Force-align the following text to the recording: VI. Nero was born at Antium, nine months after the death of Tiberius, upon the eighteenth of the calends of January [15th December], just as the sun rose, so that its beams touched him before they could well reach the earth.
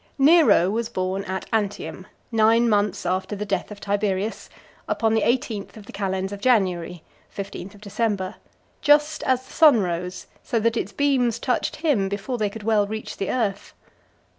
VI. 0.17 0.25
Nero 0.25 0.71
was 0.71 0.89
born 0.89 1.23
at 1.25 1.45
Antium, 1.53 2.07
nine 2.31 2.67
months 2.67 3.05
after 3.05 3.35
the 3.35 3.45
death 3.45 3.69
of 3.69 3.79
Tiberius, 3.79 4.49
upon 4.87 5.13
the 5.13 5.21
eighteenth 5.21 5.77
of 5.77 5.85
the 5.85 5.91
calends 5.91 6.31
of 6.33 6.41
January 6.41 7.03
[15th 7.37 7.79
December], 7.79 8.37
just 8.81 9.21
as 9.25 9.45
the 9.45 9.53
sun 9.53 9.81
rose, 9.81 10.25
so 10.41 10.59
that 10.59 10.75
its 10.75 10.91
beams 10.91 11.37
touched 11.37 11.75
him 11.75 12.09
before 12.09 12.39
they 12.39 12.49
could 12.49 12.63
well 12.63 12.87
reach 12.87 13.17
the 13.17 13.29
earth. 13.29 13.75